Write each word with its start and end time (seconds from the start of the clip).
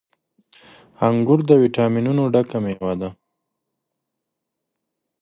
•انګور 1.07 1.39
له 1.49 1.55
ويټامينونو 1.61 2.23
ډک 2.33 2.49
مېوه 2.63 2.93
ده. 3.01 3.09